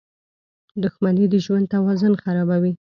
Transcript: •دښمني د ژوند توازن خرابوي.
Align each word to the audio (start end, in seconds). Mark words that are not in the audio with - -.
•دښمني 0.83 1.25
د 1.33 1.35
ژوند 1.45 1.65
توازن 1.73 2.13
خرابوي. 2.23 2.73